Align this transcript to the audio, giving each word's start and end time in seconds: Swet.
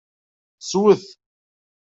Swet. 0.69 1.03